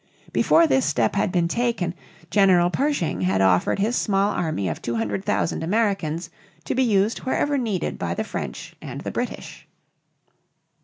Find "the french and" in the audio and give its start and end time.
8.15-9.01